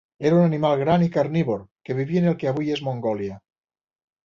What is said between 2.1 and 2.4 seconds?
en el